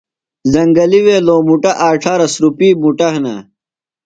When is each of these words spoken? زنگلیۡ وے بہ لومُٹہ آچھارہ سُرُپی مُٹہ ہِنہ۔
زنگلیۡ 0.53 1.03
وے 1.05 1.15
بہ 1.21 1.25
لومُٹہ 1.25 1.71
آچھارہ 1.89 2.27
سُرُپی 2.33 2.69
مُٹہ 2.81 3.07
ہِنہ۔ 3.13 3.35